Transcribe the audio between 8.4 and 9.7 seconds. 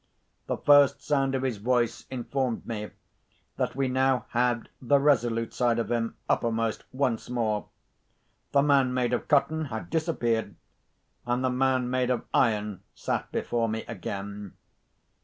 The man made of cotton